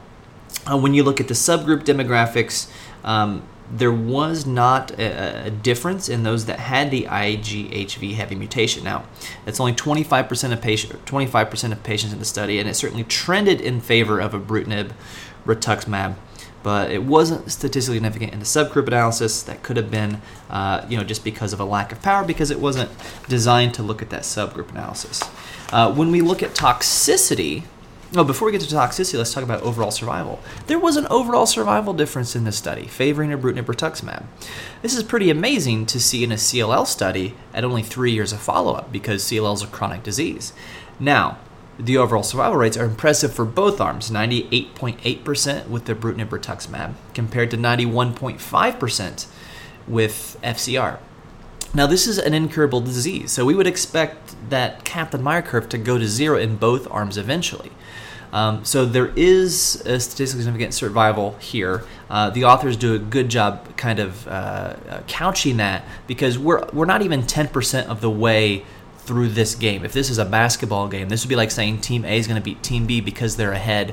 Uh, 0.70 0.76
when 0.76 0.92
you 0.92 1.02
look 1.02 1.20
at 1.20 1.28
the 1.28 1.34
subgroup 1.34 1.84
demographics, 1.84 2.68
um, 3.04 3.42
there 3.72 3.92
was 3.92 4.46
not 4.46 4.90
a, 4.98 5.46
a, 5.46 5.50
difference 5.50 6.08
in 6.08 6.24
those 6.24 6.46
that 6.46 6.58
had 6.58 6.90
the 6.90 7.04
IgHV 7.04 8.14
heavy 8.14 8.34
mutation. 8.34 8.82
Now, 8.82 9.04
that's 9.44 9.60
only 9.60 9.74
25% 9.74 10.52
of 10.52 10.60
patient, 10.60 11.04
25% 11.04 11.72
of 11.72 11.82
patients 11.84 12.12
in 12.12 12.18
the 12.18 12.24
study, 12.24 12.58
and 12.58 12.68
it 12.68 12.74
certainly 12.74 13.04
trended 13.04 13.60
in 13.60 13.80
favor 13.80 14.20
of 14.20 14.32
ibrutinib 14.32 14.90
rituximab, 15.54 16.14
but 16.62 16.90
it 16.90 17.02
wasn't 17.04 17.50
statistically 17.50 17.96
significant 17.96 18.32
in 18.32 18.38
the 18.38 18.44
subgroup 18.44 18.86
analysis. 18.86 19.42
That 19.42 19.62
could 19.62 19.76
have 19.76 19.90
been, 19.90 20.20
uh, 20.50 20.86
you 20.88 20.96
know, 20.96 21.04
just 21.04 21.24
because 21.24 21.52
of 21.52 21.60
a 21.60 21.64
lack 21.64 21.92
of 21.92 22.02
power, 22.02 22.24
because 22.24 22.50
it 22.50 22.60
wasn't 22.60 22.90
designed 23.28 23.74
to 23.74 23.82
look 23.82 24.02
at 24.02 24.10
that 24.10 24.22
subgroup 24.22 24.70
analysis. 24.70 25.22
Uh, 25.72 25.92
when 25.92 26.10
we 26.10 26.20
look 26.20 26.42
at 26.42 26.54
toxicity, 26.54 27.64
Oh, 28.16 28.24
before 28.24 28.46
we 28.46 28.50
get 28.50 28.60
to 28.62 28.74
toxicity, 28.74 29.18
let's 29.18 29.32
talk 29.32 29.44
about 29.44 29.62
overall 29.62 29.92
survival. 29.92 30.40
There 30.66 30.80
was 30.80 30.96
an 30.96 31.06
overall 31.10 31.46
survival 31.46 31.94
difference 31.94 32.34
in 32.34 32.42
this 32.42 32.56
study, 32.56 32.88
favoring 32.88 33.30
ibrutinib 33.30 33.66
rituximab. 33.66 34.24
This 34.82 34.96
is 34.96 35.04
pretty 35.04 35.30
amazing 35.30 35.86
to 35.86 36.00
see 36.00 36.24
in 36.24 36.32
a 36.32 36.34
CLL 36.34 36.88
study 36.88 37.36
at 37.54 37.64
only 37.64 37.84
three 37.84 38.10
years 38.10 38.32
of 38.32 38.40
follow-up 38.40 38.90
because 38.90 39.22
CLL 39.22 39.54
is 39.54 39.62
a 39.62 39.68
chronic 39.68 40.02
disease. 40.02 40.52
Now, 40.98 41.38
the 41.80 41.96
overall 41.96 42.22
survival 42.22 42.58
rates 42.58 42.76
are 42.76 42.84
impressive 42.84 43.32
for 43.32 43.44
both 43.44 43.80
arms 43.80 44.10
98.8% 44.10 45.68
with 45.68 45.86
the 45.86 45.94
ibrutinib 45.94 46.28
rituximab 46.28 46.94
compared 47.14 47.50
to 47.50 47.56
91.5% 47.56 49.26
with 49.88 50.38
FCR. 50.42 50.98
Now, 51.72 51.86
this 51.86 52.06
is 52.06 52.18
an 52.18 52.34
incurable 52.34 52.80
disease, 52.80 53.30
so 53.30 53.44
we 53.44 53.54
would 53.54 53.66
expect 53.66 54.34
that 54.50 54.84
Kaplan 54.84 55.22
Meier 55.22 55.42
curve 55.42 55.68
to 55.68 55.78
go 55.78 55.98
to 55.98 56.06
zero 56.06 56.36
in 56.36 56.56
both 56.56 56.90
arms 56.90 57.16
eventually. 57.16 57.70
Um, 58.32 58.64
so 58.64 58.84
there 58.84 59.12
is 59.16 59.82
a 59.86 59.98
statistically 59.98 60.44
significant 60.44 60.74
survival 60.74 61.36
here. 61.40 61.84
Uh, 62.08 62.30
the 62.30 62.44
authors 62.44 62.76
do 62.76 62.94
a 62.94 62.98
good 62.98 63.28
job 63.28 63.76
kind 63.76 63.98
of 63.98 64.26
uh 64.28 64.74
couching 65.08 65.56
that 65.56 65.84
because 66.06 66.38
we're, 66.38 66.64
we're 66.72 66.84
not 66.84 67.02
even 67.02 67.22
10% 67.22 67.86
of 67.86 68.00
the 68.00 68.10
way 68.10 68.64
through 69.10 69.26
this 69.26 69.56
game. 69.56 69.84
If 69.84 69.92
this 69.92 70.08
is 70.08 70.18
a 70.18 70.24
basketball 70.24 70.86
game, 70.86 71.08
this 71.08 71.24
would 71.24 71.28
be 71.28 71.34
like 71.34 71.50
saying 71.50 71.80
Team 71.80 72.04
A 72.04 72.16
is 72.16 72.28
going 72.28 72.40
to 72.40 72.44
beat 72.44 72.62
Team 72.62 72.86
B 72.86 73.00
because 73.00 73.34
they're 73.34 73.50
ahead 73.50 73.92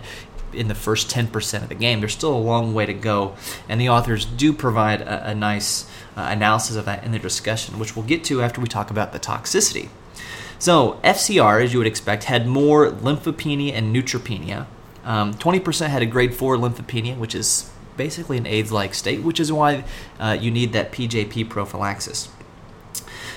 in 0.53 0.67
the 0.67 0.75
first 0.75 1.09
10% 1.09 1.63
of 1.63 1.69
the 1.69 1.73
game. 1.73 2.01
There's 2.01 2.13
still 2.13 2.35
a 2.35 2.37
long 2.37 2.75
way 2.75 2.85
to 2.85 2.93
go, 2.93 3.35
and 3.67 3.81
the 3.81 3.89
authors 3.89 4.25
do 4.25 4.53
provide 4.53 5.01
a, 5.01 5.31
a 5.31 5.33
nice 5.33 5.89
uh, 6.15 6.27
analysis 6.29 6.75
of 6.75 6.85
that 6.85 7.03
in 7.03 7.09
their 7.09 7.19
discussion, 7.19 7.79
which 7.79 7.95
we'll 7.95 8.05
get 8.05 8.23
to 8.25 8.43
after 8.43 8.61
we 8.61 8.67
talk 8.67 8.91
about 8.91 9.11
the 9.11 9.19
toxicity. 9.19 9.89
So, 10.59 10.99
FCR, 11.03 11.63
as 11.63 11.73
you 11.73 11.79
would 11.79 11.87
expect, 11.87 12.25
had 12.25 12.45
more 12.45 12.91
lymphopenia 12.91 13.73
and 13.73 13.95
neutropenia. 13.95 14.67
Um, 15.03 15.33
20% 15.33 15.87
had 15.87 16.03
a 16.03 16.05
grade 16.05 16.35
4 16.35 16.57
lymphopenia, 16.57 17.17
which 17.17 17.33
is 17.33 17.71
basically 17.95 18.37
an 18.37 18.45
AIDS 18.45 18.71
like 18.71 18.93
state, 18.93 19.23
which 19.23 19.39
is 19.39 19.51
why 19.51 19.83
uh, 20.19 20.37
you 20.39 20.51
need 20.51 20.73
that 20.73 20.91
PJP 20.91 21.49
prophylaxis. 21.49 22.29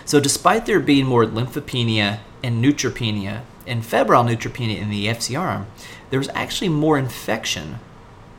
So, 0.05 0.21
despite 0.21 0.67
there 0.67 0.81
being 0.81 1.07
more 1.07 1.25
lymphopenia 1.25 2.21
and 2.43 2.65
neutropenia 2.65 3.43
and 3.67 3.85
febrile 3.85 4.25
neutropenia 4.25 4.79
in 4.79 4.91
the 4.91 5.07
FCR 5.07 5.39
arm, 5.39 5.67
there 6.11 6.19
was 6.19 6.29
actually 6.35 6.69
more 6.69 6.99
infection 6.99 7.79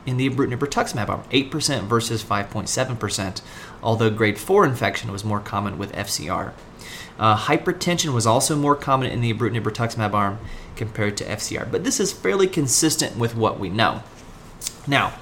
in 0.04 0.16
the 0.16 0.28
ibrutinib 0.28 0.58
rituximab 0.58 1.08
arm, 1.08 1.22
8% 1.30 1.82
versus 1.84 2.24
5.7%, 2.24 3.40
although 3.82 4.10
grade 4.10 4.38
4 4.38 4.64
infection 4.66 5.12
was 5.12 5.24
more 5.24 5.40
common 5.40 5.78
with 5.78 5.92
FCR. 5.92 6.52
Uh, 7.18 7.36
hypertension 7.36 8.12
was 8.12 8.26
also 8.26 8.56
more 8.56 8.74
common 8.74 9.10
in 9.10 9.20
the 9.20 9.32
ibrutinib 9.32 9.62
rituximab 9.62 10.12
arm 10.12 10.38
compared 10.76 11.16
to 11.16 11.24
FCR, 11.24 11.70
but 11.70 11.84
this 11.84 12.00
is 12.00 12.12
fairly 12.12 12.48
consistent 12.48 13.16
with 13.16 13.36
what 13.36 13.60
we 13.60 13.68
know. 13.68 14.02
Now, 14.86 15.14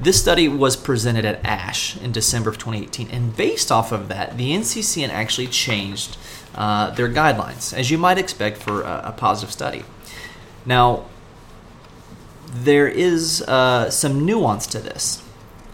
This 0.00 0.20
study 0.20 0.46
was 0.46 0.76
presented 0.76 1.24
at 1.24 1.44
ASH 1.44 1.96
in 1.96 2.12
December 2.12 2.50
of 2.50 2.58
2018, 2.58 3.10
and 3.10 3.36
based 3.36 3.72
off 3.72 3.90
of 3.90 4.08
that, 4.08 4.36
the 4.36 4.52
NCCN 4.52 5.08
actually 5.08 5.48
changed 5.48 6.16
uh, 6.54 6.90
their 6.90 7.08
guidelines, 7.08 7.76
as 7.76 7.90
you 7.90 7.98
might 7.98 8.16
expect 8.16 8.58
for 8.58 8.82
a, 8.82 9.02
a 9.06 9.12
positive 9.12 9.52
study. 9.52 9.84
Now, 10.64 11.06
there 12.46 12.86
is 12.86 13.42
uh, 13.42 13.90
some 13.90 14.24
nuance 14.24 14.68
to 14.68 14.78
this. 14.78 15.22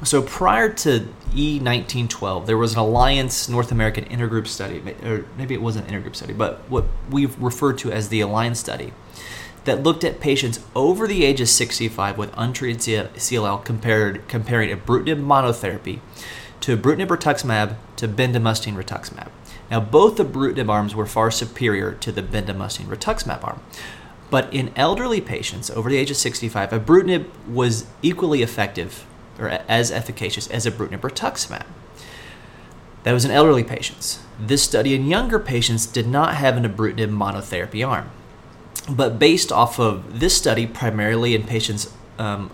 So 0.05 0.23
prior 0.23 0.73
to 0.73 1.07
E1912, 1.33 2.47
there 2.47 2.57
was 2.59 2.73
an 2.73 2.79
Alliance 2.79 3.49
North 3.49 3.71
American 3.71 4.05
intergroup 4.07 4.47
study, 4.47 4.83
or 5.03 5.27
maybe 5.37 5.55
it 5.55 5.61
wasn't 5.61 5.91
an 5.91 6.03
intergroup 6.03 6.17
study, 6.17 6.33
but 6.33 6.61
what 6.71 6.85
we've 7.11 7.39
referred 7.41 7.77
to 7.79 7.93
as 7.93 8.09
the 8.09 8.21
Alliance 8.21 8.59
study 8.59 8.93
that 9.65 9.83
looked 9.83 10.05
at 10.05 10.21
patients 10.21 10.61
over 10.75 11.07
the 11.07 11.25
age 11.25 11.41
of 11.41 11.49
65 11.49 12.19
with 12.19 12.33
untreated 12.37 12.81
CLL 13.15 13.65
compared, 13.65 14.27
comparing 14.29 14.77
ibrutinib 14.77 15.25
monotherapy 15.25 16.01
to 16.61 16.77
ibrutinib 16.77 17.09
rituximab 17.09 17.77
to 17.97 18.09
bendamustine 18.09 18.75
rituximab. 18.75 19.29
Now, 19.71 19.81
both 19.81 20.17
the 20.17 20.25
ibrutinib 20.25 20.69
arms 20.69 20.95
were 20.95 21.07
far 21.07 21.31
superior 21.31 21.93
to 21.93 22.13
the 22.13 22.23
bendamustine 22.23 22.87
rituximab 22.87 23.45
arm. 23.45 23.61
But 24.31 24.53
in 24.53 24.73
elderly 24.77 25.21
patients 25.21 25.71
over 25.71 25.89
the 25.89 25.97
age 25.97 26.11
of 26.11 26.17
65, 26.17 26.71
ibrutinib 26.71 27.27
was 27.49 27.87
equally 28.03 28.43
effective 28.43 29.07
or 29.39 29.49
as 29.49 29.91
efficacious 29.91 30.49
as 30.49 30.67
ibrutinib 30.67 31.01
rituximab. 31.01 31.65
That 33.03 33.13
was 33.13 33.25
in 33.25 33.31
elderly 33.31 33.65
patients. 33.65 34.21
This 34.39 34.63
study 34.63 34.95
in 34.95 35.07
younger 35.07 35.39
patients 35.39 35.87
did 35.87 36.07
not 36.07 36.35
have 36.37 36.57
an 36.57 36.65
ibrutinib 36.65 37.11
monotherapy 37.11 37.87
arm 37.87 38.11
but 38.89 39.19
based 39.19 39.51
off 39.51 39.79
of 39.79 40.21
this 40.21 40.37
study, 40.37 40.67
primarily 40.67 41.35
in 41.35 41.45
patients 41.45 41.93
um, 42.19 42.51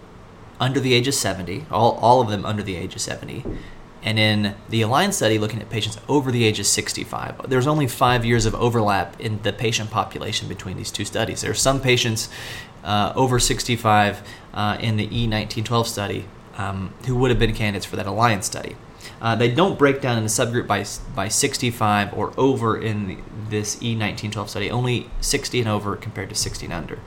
under 0.59 0.79
the 0.79 0.95
age 0.95 1.09
of 1.09 1.15
70, 1.15 1.67
all, 1.71 1.93
all 1.93 2.21
of 2.21 2.29
them 2.29 2.45
under 2.45 2.63
the 2.63 2.77
age 2.77 2.95
of 2.95 3.01
70, 3.01 3.45
and 4.03 4.19
in 4.19 4.55
the 4.69 4.83
Alliance 4.83 5.17
study, 5.17 5.39
looking 5.39 5.61
at 5.61 5.69
patients 5.69 5.99
over 6.09 6.31
the 6.31 6.45
age 6.45 6.59
of 6.59 6.67
65, 6.67 7.49
there's 7.49 7.67
only 7.67 7.87
five 7.87 8.25
years 8.25 8.47
of 8.47 8.55
overlap 8.55 9.21
in 9.21 9.43
the 9.43 9.53
patient 9.53 9.91
population 9.91 10.49
between 10.49 10.77
these 10.77 10.91
two 10.91 11.05
studies. 11.05 11.43
There 11.43 11.51
are 11.51 11.55
some 11.55 11.81
patients 11.81 12.31
uh, 12.83 13.13
over 13.15 13.39
65 13.39 14.23
uh, 14.55 14.79
in 14.81 14.97
the 14.97 15.07
E1912 15.07 15.87
study 15.87 16.25
um, 16.57 16.95
who 17.07 17.15
would 17.17 17.31
have 17.31 17.39
been 17.39 17.55
candidates 17.55 17.85
for 17.85 17.97
that 17.97 18.07
Alliance 18.07 18.47
study. 18.47 18.77
Uh, 19.21 19.35
they 19.35 19.51
don't 19.51 19.79
break 19.79 20.01
down 20.01 20.17
in 20.17 20.25
the 20.25 20.31
subgroup 20.31 20.67
by, 20.67 20.85
by 21.15 21.29
65 21.29 22.13
or 22.15 22.33
over 22.37 22.81
in 22.81 23.09
the, 23.09 23.19
this 23.49 23.77
E1912 23.77 24.49
study, 24.49 24.71
only 24.71 25.11
60 25.21 25.61
and 25.61 25.69
over 25.69 25.97
compared 25.97 26.29
to 26.29 26.35
60 26.35 26.67
and 26.67 26.75
under. 26.75 26.99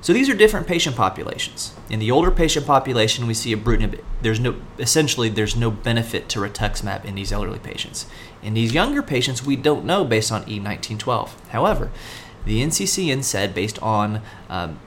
So 0.00 0.12
these 0.12 0.28
are 0.28 0.34
different 0.34 0.68
patient 0.68 0.94
populations. 0.94 1.74
In 1.90 1.98
the 1.98 2.10
older 2.10 2.30
patient 2.30 2.66
population, 2.66 3.26
we 3.26 3.34
see 3.34 3.54
ibrutinib. 3.54 4.00
There's 4.22 4.38
no 4.38 4.54
essentially 4.78 5.28
there's 5.28 5.56
no 5.56 5.72
benefit 5.72 6.28
to 6.30 6.38
rituximab 6.38 7.04
in 7.04 7.16
these 7.16 7.32
elderly 7.32 7.58
patients. 7.58 8.06
In 8.40 8.54
these 8.54 8.72
younger 8.72 9.02
patients, 9.02 9.44
we 9.44 9.56
don't 9.56 9.84
know 9.84 10.04
based 10.04 10.30
on 10.30 10.44
E1912. 10.44 11.30
However, 11.48 11.90
the 12.44 12.62
NCCN 12.62 13.24
said 13.24 13.54
based 13.54 13.82
on 13.82 14.22
um, 14.48 14.78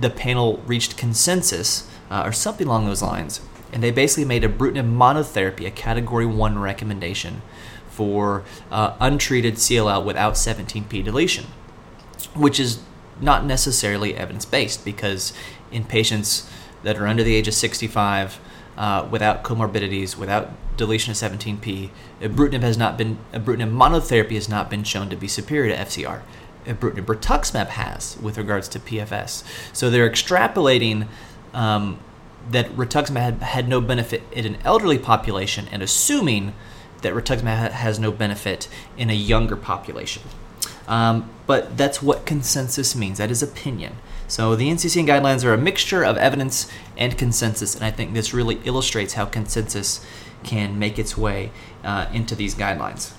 the 0.00 0.10
panel 0.10 0.62
reached 0.66 0.96
consensus 0.96 1.88
uh, 2.08 2.22
or 2.24 2.32
something 2.32 2.68
along 2.68 2.86
those 2.86 3.02
lines 3.02 3.40
and 3.72 3.82
they 3.82 3.90
basically 3.90 4.24
made 4.24 4.42
ibrutinib 4.42 4.90
monotherapy 4.90 5.66
a 5.66 5.70
category 5.70 6.26
1 6.26 6.58
recommendation 6.58 7.42
for 7.90 8.44
uh, 8.70 8.94
untreated 9.00 9.54
CLL 9.54 10.04
without 10.04 10.34
17p 10.34 11.02
deletion, 11.02 11.46
which 12.34 12.60
is 12.60 12.80
not 13.20 13.44
necessarily 13.44 14.14
evidence 14.14 14.44
based 14.44 14.84
because 14.84 15.32
in 15.72 15.84
patients 15.84 16.48
that 16.82 16.98
are 16.98 17.06
under 17.06 17.22
the 17.22 17.34
age 17.34 17.48
of 17.48 17.54
65 17.54 18.38
uh, 18.76 19.08
without 19.10 19.42
comorbidities, 19.42 20.16
without 20.16 20.50
deletion 20.76 21.10
of 21.10 21.16
17p, 21.16 21.90
ibrutinib 22.20 22.60
has 22.60 22.76
not 22.76 22.98
been 22.98 23.18
ibrutinib 23.32 23.74
monotherapy 23.74 24.34
has 24.34 24.48
not 24.48 24.68
been 24.68 24.84
shown 24.84 25.08
to 25.08 25.16
be 25.16 25.26
superior 25.26 25.74
to 25.74 25.82
FCR. 25.82 26.20
Ibrutinib 26.66 27.06
rituximab 27.06 27.68
has 27.68 28.18
with 28.20 28.36
regards 28.36 28.68
to 28.68 28.78
PFS. 28.78 29.44
So 29.72 29.88
they're 29.88 30.10
extrapolating 30.10 31.06
um, 31.54 31.98
that 32.50 32.68
rituximab 32.76 33.16
had, 33.16 33.42
had 33.42 33.68
no 33.68 33.80
benefit 33.80 34.22
in 34.32 34.46
an 34.46 34.58
elderly 34.64 34.98
population 34.98 35.66
and 35.70 35.82
assuming 35.82 36.54
that 37.02 37.12
rituximab 37.12 37.70
has 37.72 37.98
no 37.98 38.10
benefit 38.10 38.68
in 38.96 39.10
a 39.10 39.14
younger 39.14 39.56
population. 39.56 40.22
Um, 40.88 41.30
but 41.46 41.76
that's 41.76 42.00
what 42.00 42.26
consensus 42.26 42.94
means. 42.94 43.18
That 43.18 43.30
is 43.30 43.42
opinion. 43.42 43.96
So 44.28 44.56
the 44.56 44.68
NCCN 44.68 45.06
guidelines 45.06 45.44
are 45.44 45.54
a 45.54 45.58
mixture 45.58 46.04
of 46.04 46.16
evidence 46.16 46.70
and 46.96 47.16
consensus, 47.16 47.74
and 47.74 47.84
I 47.84 47.90
think 47.90 48.12
this 48.12 48.34
really 48.34 48.60
illustrates 48.64 49.14
how 49.14 49.26
consensus 49.26 50.04
can 50.42 50.78
make 50.78 50.98
its 50.98 51.16
way 51.16 51.52
uh, 51.84 52.06
into 52.12 52.34
these 52.34 52.54
guidelines. 52.54 53.12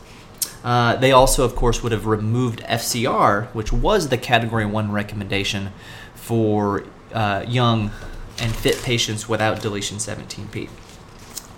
Uh, 0.63 0.95
they 0.97 1.11
also, 1.11 1.45
of 1.45 1.55
course, 1.55 1.81
would 1.81 1.91
have 1.91 2.05
removed 2.05 2.59
FCR, 2.61 3.47
which 3.47 3.71
was 3.71 4.09
the 4.09 4.17
Category 4.17 4.65
1 4.65 4.91
recommendation 4.91 5.71
for 6.13 6.83
uh, 7.13 7.45
young 7.47 7.91
and 8.39 8.55
fit 8.55 8.81
patients 8.83 9.27
without 9.27 9.61
deletion 9.61 9.97
17p. 9.97 10.69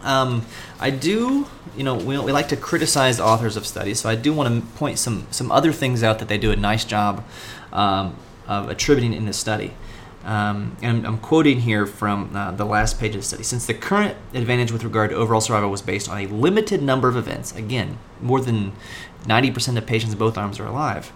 Um, 0.01 0.45
I 0.79 0.91
do, 0.91 1.47
you 1.75 1.83
know, 1.83 1.95
we, 1.95 2.17
we 2.17 2.31
like 2.31 2.47
to 2.49 2.57
criticize 2.57 3.19
authors 3.19 3.57
of 3.57 3.67
studies, 3.67 3.99
so 3.99 4.09
I 4.09 4.15
do 4.15 4.33
want 4.33 4.53
to 4.53 4.77
point 4.77 4.97
some, 4.97 5.27
some 5.29 5.51
other 5.51 5.73
things 5.73 6.03
out 6.03 6.19
that 6.19 6.29
they 6.29 6.37
do 6.37 6.51
a 6.51 6.55
nice 6.55 6.85
job 6.85 7.25
um, 7.73 8.15
of 8.47 8.69
attributing 8.69 9.13
in 9.13 9.25
this 9.25 9.37
study. 9.37 9.73
Um, 10.23 10.75
and 10.81 11.07
I'm 11.07 11.17
quoting 11.17 11.61
here 11.61 11.85
from 11.85 12.35
uh, 12.35 12.51
the 12.51 12.65
last 12.65 12.99
page 12.99 13.15
of 13.15 13.21
the 13.21 13.27
study. 13.27 13.43
Since 13.43 13.65
the 13.65 13.73
current 13.73 14.17
advantage 14.33 14.71
with 14.71 14.83
regard 14.83 15.11
to 15.11 15.15
overall 15.15 15.41
survival 15.41 15.69
was 15.69 15.81
based 15.81 16.09
on 16.09 16.17
a 16.17 16.27
limited 16.27 16.81
number 16.81 17.07
of 17.07 17.15
events, 17.15 17.55
again, 17.55 17.97
more 18.21 18.41
than 18.41 18.73
90% 19.25 19.77
of 19.77 19.85
patients 19.85 20.13
in 20.13 20.19
both 20.19 20.37
arms 20.37 20.59
are 20.59 20.65
alive, 20.65 21.11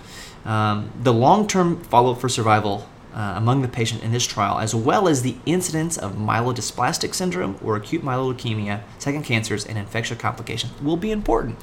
um, 0.46 0.92
the 1.02 1.14
long 1.14 1.48
term 1.48 1.82
follow 1.84 2.14
up 2.14 2.22
for 2.22 2.30
survival 2.30 2.88
uh, 3.14 3.34
among 3.36 3.62
the 3.62 3.68
patient 3.68 4.04
in 4.04 4.12
this 4.12 4.26
trial, 4.26 4.60
as 4.60 4.74
well 4.74 5.08
as 5.08 5.22
the 5.22 5.36
incidence 5.46 5.98
of 5.98 6.14
myelodysplastic 6.14 7.14
syndrome 7.14 7.58
or 7.64 7.76
acute 7.76 8.04
myeloid 8.04 8.36
leukemia, 8.36 8.82
second 8.98 9.24
cancers, 9.24 9.66
and 9.66 9.78
infectious 9.78 10.18
complications 10.18 10.74
will 10.82 10.98
be 10.98 11.12
important. 11.12 11.58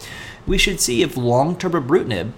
We 0.47 0.59
should 0.59 0.81
see 0.81 1.03
if 1.03 1.17
long-term 1.17 1.73
ibrutinib 1.73 2.33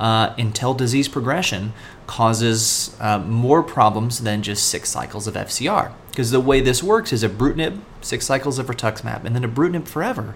uh, 0.00 0.34
until 0.38 0.74
disease 0.74 1.08
progression 1.08 1.72
causes 2.06 2.96
uh, 3.00 3.18
more 3.18 3.62
problems 3.62 4.20
than 4.20 4.42
just 4.42 4.68
six 4.68 4.88
cycles 4.88 5.26
of 5.26 5.34
FCR. 5.34 5.92
Because 6.10 6.30
the 6.30 6.40
way 6.40 6.60
this 6.60 6.82
works 6.82 7.12
is 7.12 7.22
ibrutinib, 7.22 7.80
six 8.00 8.26
cycles 8.26 8.58
of 8.58 8.66
rituximab, 8.66 9.24
and 9.24 9.34
then 9.34 9.42
ibrutinib 9.42 9.86
forever 9.86 10.34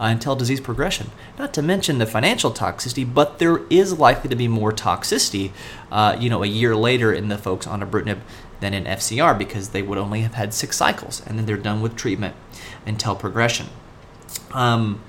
uh, 0.00 0.04
until 0.04 0.34
disease 0.34 0.60
progression. 0.60 1.10
Not 1.38 1.52
to 1.54 1.62
mention 1.62 1.98
the 1.98 2.06
financial 2.06 2.50
toxicity, 2.50 3.12
but 3.12 3.38
there 3.38 3.60
is 3.68 3.98
likely 3.98 4.30
to 4.30 4.36
be 4.36 4.48
more 4.48 4.72
toxicity, 4.72 5.52
uh, 5.92 6.16
you 6.18 6.30
know, 6.30 6.42
a 6.42 6.46
year 6.46 6.74
later 6.74 7.12
in 7.12 7.28
the 7.28 7.36
folks 7.36 7.66
on 7.66 7.82
ibrutinib 7.82 8.20
than 8.60 8.74
in 8.74 8.84
FCR 8.84 9.36
because 9.36 9.70
they 9.70 9.82
would 9.82 9.98
only 9.98 10.22
have 10.22 10.34
had 10.34 10.54
six 10.54 10.76
cycles 10.76 11.22
and 11.26 11.38
then 11.38 11.46
they're 11.46 11.56
done 11.56 11.80
with 11.82 11.96
treatment 11.96 12.34
until 12.86 13.14
progression. 13.14 13.66
Um, 14.52 15.02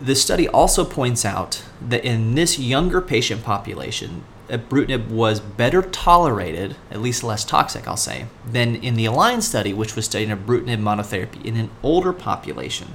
the 0.00 0.14
study 0.14 0.48
also 0.48 0.84
points 0.84 1.24
out 1.24 1.64
that 1.80 2.04
in 2.04 2.34
this 2.34 2.58
younger 2.58 3.00
patient 3.00 3.42
population, 3.42 4.24
ibrutinib 4.48 5.08
was 5.08 5.40
better 5.40 5.82
tolerated, 5.82 6.76
at 6.90 7.00
least 7.00 7.24
less 7.24 7.44
toxic, 7.44 7.88
I'll 7.88 7.96
say, 7.96 8.26
than 8.46 8.76
in 8.76 8.94
the 8.94 9.06
Alliance 9.06 9.48
study, 9.48 9.72
which 9.72 9.96
was 9.96 10.04
studying 10.04 10.30
ibrutinib 10.30 10.80
monotherapy 10.80 11.44
in 11.44 11.56
an 11.56 11.70
older 11.82 12.12
population. 12.12 12.94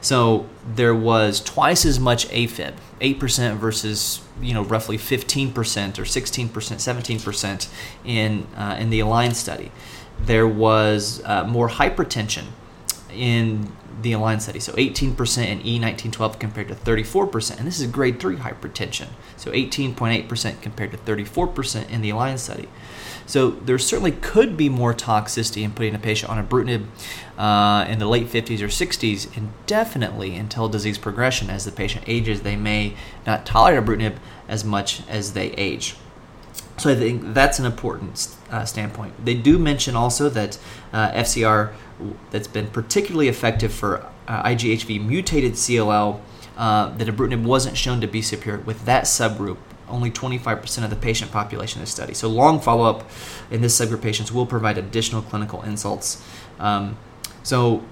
So 0.00 0.46
there 0.66 0.94
was 0.94 1.40
twice 1.40 1.84
as 1.84 1.98
much 1.98 2.28
AFib, 2.28 2.74
8% 3.00 3.56
versus 3.56 4.20
you 4.40 4.54
know 4.54 4.62
roughly 4.64 4.98
15% 4.98 5.52
or 5.98 6.02
16%, 6.02 6.48
17% 6.50 7.68
in 8.04 8.46
uh, 8.56 8.76
in 8.78 8.90
the 8.90 9.00
Alliance 9.00 9.38
study. 9.38 9.72
There 10.18 10.48
was 10.48 11.22
uh, 11.24 11.44
more 11.44 11.68
hypertension 11.68 12.44
in 13.12 13.72
the 14.02 14.12
Alliance 14.12 14.44
study, 14.44 14.60
so 14.60 14.72
18% 14.74 15.46
in 15.46 15.60
E1912 15.60 16.38
compared 16.38 16.68
to 16.68 16.74
34%, 16.74 17.58
and 17.58 17.66
this 17.66 17.80
is 17.80 17.86
grade 17.86 18.20
3 18.20 18.36
hypertension, 18.36 19.08
so 19.36 19.50
18.8% 19.50 20.60
compared 20.60 20.92
to 20.92 20.98
34% 20.98 21.90
in 21.90 22.02
the 22.02 22.10
Alliance 22.10 22.42
study. 22.42 22.68
So 23.26 23.50
there 23.50 23.78
certainly 23.78 24.12
could 24.12 24.56
be 24.56 24.68
more 24.68 24.94
toxicity 24.94 25.62
in 25.62 25.72
putting 25.72 25.94
a 25.94 25.98
patient 25.98 26.30
on 26.30 26.44
ibrutinib 26.44 26.86
uh, 27.36 27.84
in 27.88 27.98
the 27.98 28.06
late 28.06 28.28
50s 28.28 28.60
or 28.60 28.68
60s, 28.68 29.36
and 29.36 29.52
definitely 29.66 30.36
until 30.36 30.68
disease 30.68 30.96
progression. 30.96 31.50
As 31.50 31.64
the 31.64 31.72
patient 31.72 32.04
ages, 32.06 32.42
they 32.42 32.56
may 32.56 32.94
not 33.26 33.44
tolerate 33.44 33.78
a 33.78 33.82
ibrutinib 33.82 34.16
as 34.48 34.64
much 34.64 35.02
as 35.08 35.32
they 35.32 35.50
age. 35.52 35.96
So 36.78 36.90
I 36.90 36.94
think 36.94 37.34
that's 37.34 37.58
an 37.58 37.64
important 37.64 38.36
uh, 38.50 38.64
standpoint. 38.64 39.24
They 39.24 39.34
do 39.34 39.58
mention 39.58 39.96
also 39.96 40.28
that 40.28 40.58
uh, 40.92 41.10
FCR 41.12 41.72
that's 42.30 42.48
been 42.48 42.68
particularly 42.68 43.28
effective 43.28 43.72
for 43.72 44.06
uh, 44.28 44.42
IGHV 44.44 45.04
mutated 45.04 45.54
CLL. 45.54 46.20
Uh, 46.56 46.88
that 46.96 47.06
ibrutinib 47.06 47.44
wasn't 47.44 47.76
shown 47.76 48.00
to 48.00 48.06
be 48.06 48.22
superior 48.22 48.60
with 48.60 48.86
that 48.86 49.04
subgroup 49.04 49.58
only 49.88 50.10
25% 50.10 50.84
of 50.84 50.90
the 50.90 50.96
patient 50.96 51.30
population 51.30 51.80
this 51.80 51.90
study. 51.90 52.14
So 52.14 52.28
long 52.28 52.60
follow-up 52.60 53.08
in 53.50 53.60
this 53.60 53.78
subgroup 53.78 54.02
patients 54.02 54.32
will 54.32 54.46
provide 54.46 54.78
additional 54.78 55.22
clinical 55.22 55.62
insults. 55.62 56.22
Um, 56.58 56.96
So 57.42 57.84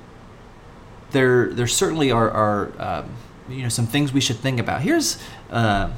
there 1.12 1.46
there 1.54 1.68
certainly 1.68 2.10
are, 2.10 2.30
are 2.30 2.72
um, 2.78 3.10
you 3.48 3.62
know 3.62 3.68
some 3.68 3.86
things 3.86 4.12
we 4.12 4.20
should 4.20 4.36
think 4.36 4.60
about. 4.60 4.82
Here's 4.82 5.22
uh, 5.50 5.90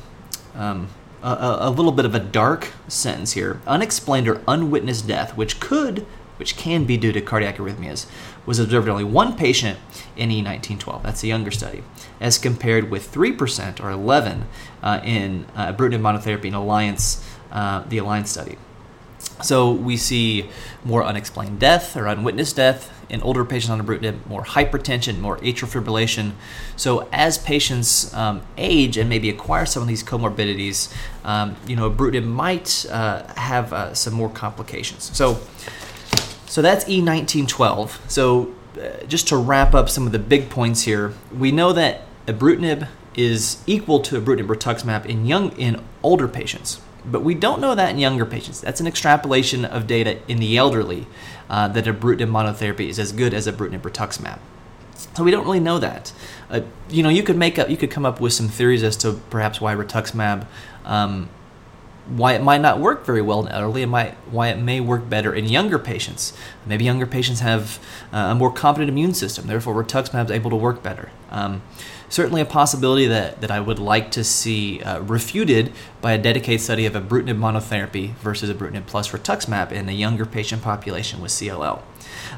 um, 0.55 0.89
a, 1.23 1.57
a, 1.61 1.71
little 1.71 1.93
bit 1.93 2.05
of 2.05 2.15
a 2.15 2.21
dark 2.21 2.73
sentence 2.87 3.33
here: 3.33 3.61
unexplained 3.67 4.29
or 4.29 4.43
unwitnessed 4.47 5.09
death, 5.09 5.37
which 5.37 5.59
could 5.59 6.07
which 6.37 6.57
can 6.57 6.85
be 6.85 6.97
due 6.97 7.13
to 7.13 7.21
cardiac 7.21 7.57
arrhythmias, 7.57 8.07
was 8.45 8.59
observed 8.59 8.87
in 8.87 8.93
only 8.93 9.05
one 9.05 9.37
patient 9.37 9.79
in 10.17 10.31
E1912. 10.31 11.03
That's 11.03 11.23
a 11.23 11.27
younger 11.27 11.51
study, 11.51 11.83
as 12.21 12.39
compared 12.39 12.91
with 12.91 13.13
3% 13.13 13.83
or 13.83 13.91
11 13.91 14.47
uh, 14.83 15.01
in 15.05 15.47
uh, 15.55 15.73
ibrutinib 15.73 16.01
monotherapy 16.01 16.47
in 16.47 16.55
Alliance, 16.55 17.25
uh, 17.51 17.83
the 17.89 17.99
Alliance 17.99 18.31
study. 18.31 18.57
So 19.43 19.71
we 19.71 19.97
see 19.97 20.49
more 20.85 21.05
unexplained 21.05 21.59
death 21.61 21.97
or 21.97 22.07
unwitnessed 22.07 22.57
death 22.57 22.93
in 23.11 23.21
older 23.23 23.45
patients 23.45 23.71
on 23.71 23.85
ibrutinib, 23.85 24.27
more 24.27 24.43
hypertension, 24.43 25.21
more 25.21 25.37
atrial 25.39 25.69
fibrillation. 25.69 26.33
So 26.77 27.09
as 27.13 27.39
patients 27.39 28.13
um, 28.15 28.43
age 28.57 28.97
and 28.97 29.09
maybe 29.09 29.29
acquire 29.29 29.67
some 29.67 29.83
of 29.83 29.89
these 29.89 30.03
comorbidities, 30.03 30.93
um, 31.25 31.57
you 31.67 31.77
know, 31.77 31.91
ibrutinib 31.91 32.27
might 32.27 32.87
uh, 32.91 33.25
have 33.35 33.73
uh, 33.73 33.95
some 33.95 34.15
more 34.15 34.31
complications. 34.31 35.15
So, 35.17 35.39
so 36.47 36.63
that's 36.63 36.85
E1912. 36.85 38.11
So 38.11 38.55
uh, 38.81 39.05
just 39.07 39.29
to 39.29 39.37
wrap 39.37 39.75
up 39.75 39.89
some 39.89 40.07
of 40.07 40.13
the 40.13 40.19
big 40.19 40.51
points 40.51 40.83
here, 40.83 41.13
we 41.37 41.53
know 41.53 41.73
that 41.73 42.03
ibrutinib 42.27 42.89
is 43.15 43.63
equal 43.67 44.01
to 44.01 44.21
ibrutinib 44.21 44.47
rituximab 44.47 45.07
in 45.07 45.27
young 45.27 45.51
in 45.59 45.83
older 46.03 46.29
patients 46.29 46.81
but 47.11 47.23
we 47.23 47.35
don't 47.35 47.61
know 47.61 47.75
that 47.75 47.91
in 47.91 47.99
younger 47.99 48.27
patients. 48.27 48.61
That's 48.61 48.81
an 48.81 48.87
extrapolation 48.87 49.65
of 49.65 49.87
data 49.87 50.21
in 50.29 50.39
the 50.39 50.57
elderly 50.57 51.07
uh, 51.49 51.69
that 51.69 51.85
ibrutinib 51.85 52.31
monotherapy 52.31 52.89
is 52.89 52.99
as 52.99 53.13
good 53.13 53.33
as 53.33 53.47
ibrutinib 53.47 53.83
rituximab. 53.83 54.39
So 55.15 55.23
we 55.23 55.31
don't 55.31 55.45
really 55.45 55.61
know 55.61 55.79
that. 55.79 56.13
Uh, 56.51 56.63
you 56.89 57.03
know, 57.03 57.09
you 57.09 57.23
could 57.23 57.37
make 57.37 57.59
up, 57.59 57.71
you 57.71 57.77
could 57.77 57.91
come 57.91 58.05
up 58.05 58.21
with 58.21 58.33
some 58.33 58.49
theories 58.49 58.83
as 58.83 58.97
to 58.99 59.13
perhaps 59.31 59.61
why 59.61 59.75
rituximab, 59.75 60.47
um, 60.85 61.29
why 62.09 62.35
it 62.35 62.43
might 62.43 62.61
not 62.61 62.79
work 62.79 63.05
very 63.05 63.23
well 63.23 63.45
in 63.45 63.49
elderly, 63.49 63.83
and 63.83 63.91
might 63.91 64.15
why 64.31 64.49
it 64.49 64.59
may 64.59 64.81
work 64.81 65.09
better 65.09 65.35
in 65.35 65.47
younger 65.47 65.79
patients. 65.79 66.33
Maybe 66.65 66.85
younger 66.85 67.07
patients 67.07 67.41
have 67.41 67.79
uh, 68.13 68.29
a 68.31 68.35
more 68.35 68.53
competent 68.53 68.89
immune 68.89 69.15
system, 69.15 69.47
therefore 69.47 69.75
rituximab 69.83 70.27
is 70.27 70.31
able 70.31 70.51
to 70.51 70.57
work 70.57 70.83
better. 70.83 71.11
Um, 71.31 71.63
certainly 72.09 72.41
a 72.41 72.47
possibility 72.47 73.07
that, 73.07 73.41
that 73.41 73.51
I 73.51 73.61
would 73.61 73.79
like 73.79 74.11
to 74.13 74.25
see 74.25 74.81
uh, 74.83 75.01
refuted 75.01 75.73
by 76.01 76.13
a 76.13 76.19
dedicated 76.19 76.61
study 76.61 76.87
of 76.87 76.93
ibrutinib 76.95 77.39
monotherapy 77.39 78.15
versus 78.17 78.51
ibrutinib 78.51 78.87
plus 78.87 79.11
rituximab 79.11 79.73
in 79.73 79.89
a 79.89 79.93
younger 79.93 80.27
patient 80.27 80.63
population 80.63 81.21
with 81.21 81.33
CLL. 81.33 81.83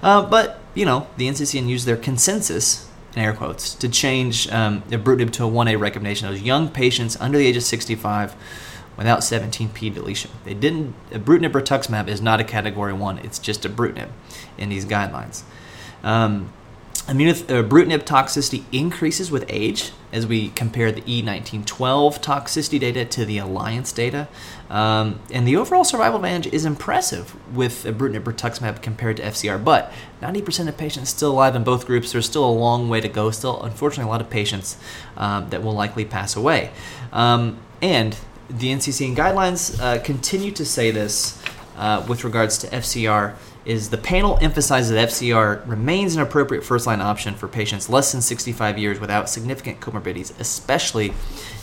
Uh, 0.03 0.25
but, 0.25 0.61
you 0.75 0.87
know, 0.87 1.07
the 1.17 1.29
NCCN 1.29 1.69
used 1.69 1.87
their 1.87 1.97
consensus, 1.97 2.89
in 3.15 3.23
air 3.23 3.35
quotes, 3.35 3.75
to 3.75 3.89
change 3.89 4.49
um, 4.51 4.83
ibrutinib 4.85 5.31
to 5.33 5.45
a 5.45 5.51
1A 5.51 5.79
recommendation. 5.79 6.29
Those 6.29 6.43
young 6.43 6.71
patients 6.71 7.17
under 7.21 7.37
the 7.37 7.47
age 7.47 7.57
of 7.57 7.63
65 7.63 8.35
without 8.99 9.21
17p 9.21 9.95
deletion. 9.95 10.31
They 10.45 10.55
didn't, 10.55 10.95
ibrutinib 11.11 11.53
rituximab 11.53 12.09
is 12.09 12.21
not 12.21 12.41
a 12.41 12.45
category 12.45 12.93
1, 12.93 13.19
it's 13.21 13.39
just 13.39 13.63
ibrutinib 13.63 14.11
in 14.59 14.69
these 14.69 14.85
guidelines. 14.85 15.43
Um, 16.03 16.53
Immunobrutinib 17.09 18.01
uh, 18.01 18.05
toxicity 18.05 18.65
increases 18.71 19.31
with 19.31 19.47
age 19.49 19.93
as 20.13 20.27
we 20.27 20.51
compare 20.51 20.93
the 20.93 21.01
E1912 21.03 22.21
toxicity 22.21 22.79
data 22.79 23.07
to 23.07 23.25
the 23.25 23.39
Alliance 23.39 23.93
data. 23.93 24.29
Um, 24.69 25.21
and 25.33 25.49
the 25.49 25.57
overall 25.57 25.85
survival 25.85 26.17
advantage 26.17 26.53
is 26.53 26.67
impressive 26.67 27.35
with 27.55 27.85
ibrutinib 27.85 28.25
rituximab 28.25 28.83
compared 28.83 29.17
to 29.17 29.23
FCR, 29.23 29.63
but 29.63 29.91
90% 30.21 30.69
of 30.69 30.77
patients 30.77 31.09
still 31.09 31.33
alive 31.33 31.57
in 31.57 31.65
both 31.65 31.87
groups. 31.87 32.13
There's 32.13 32.27
still 32.27 32.45
a 32.45 32.53
long 32.53 32.91
way 32.91 33.01
to 33.01 33.09
go. 33.09 33.31
Still, 33.31 33.63
unfortunately, 33.63 34.11
a 34.11 34.13
lot 34.13 34.21
of 34.21 34.29
patients 34.29 34.77
um, 35.17 35.49
that 35.49 35.63
will 35.63 35.75
likely 35.75 36.05
pass 36.05 36.37
away. 36.37 36.73
Um, 37.11 37.59
and 37.81 38.19
the 38.49 38.73
NCCN 38.73 39.15
guidelines 39.15 39.79
uh, 39.81 40.03
continue 40.03 40.51
to 40.53 40.65
say 40.65 40.91
this 40.91 41.43
uh, 41.77 42.05
with 42.09 42.25
regards 42.25 42.59
to 42.59 42.67
FCR 42.69 43.37
is 43.65 43.91
the 43.91 43.99
panel 43.99 44.39
emphasizes 44.41 44.91
that 44.91 45.11
FCR 45.11 45.69
remains 45.69 46.17
an 46.17 46.23
appropriate 46.23 46.65
first 46.65 46.87
line 46.87 47.03
option 47.03 47.35
for 47.35 47.47
patients 47.47 47.91
less 47.91 48.13
than 48.13 48.23
65 48.23 48.79
years 48.79 48.99
without 48.99 49.29
significant 49.29 49.79
comorbidities, 49.81 50.39
especially 50.41 51.13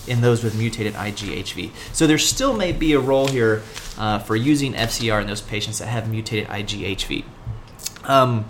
in 0.07 0.21
those 0.21 0.43
with 0.43 0.55
mutated 0.55 0.93
IgHV. 0.93 1.71
So 1.93 2.05
there 2.05 2.19
still 2.19 2.55
may 2.55 2.71
be 2.71 2.93
a 2.93 2.99
role 2.99 3.27
here 3.27 3.63
uh, 3.97 4.19
for 4.19 4.35
using 4.35 4.73
FCR 4.73 5.21
in 5.21 5.27
those 5.27 5.41
patients 5.41 5.79
that 5.79 5.87
have 5.87 6.07
mutated 6.07 6.47
IgHV. 6.47 7.25
Um, 8.03 8.45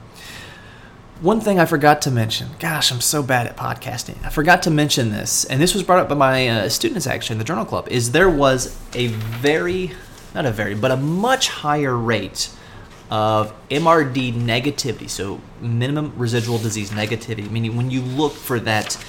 one 1.21 1.39
thing 1.39 1.59
I 1.59 1.65
forgot 1.65 2.01
to 2.03 2.11
mention, 2.11 2.49
gosh, 2.59 2.91
I'm 2.91 2.99
so 2.99 3.23
bad 3.23 3.47
at 3.47 3.55
podcasting. 3.55 4.23
I 4.25 4.29
forgot 4.29 4.63
to 4.63 4.71
mention 4.71 5.11
this, 5.11 5.45
and 5.45 5.61
this 5.61 5.73
was 5.73 5.81
brought 5.81 5.99
up 5.99 6.09
by 6.09 6.15
my 6.15 6.47
uh, 6.47 6.69
students 6.69 7.07
actually 7.07 7.35
in 7.35 7.37
the 7.39 7.45
journal 7.45 7.65
club, 7.65 7.87
is 7.87 8.11
there 8.11 8.29
was 8.29 8.77
a 8.93 9.07
very, 9.07 9.91
not 10.33 10.45
a 10.45 10.51
very, 10.51 10.75
but 10.75 10.91
a 10.91 10.97
much 10.97 11.47
higher 11.47 11.95
rate 11.95 12.49
of 13.09 13.53
MRD 13.69 14.33
negativity, 14.33 15.09
so 15.09 15.39
minimum 15.61 16.11
residual 16.17 16.57
disease 16.57 16.89
negativity, 16.91 17.49
meaning 17.49 17.77
when 17.77 17.89
you 17.89 18.01
look 18.01 18.33
for 18.33 18.59
that, 18.59 19.01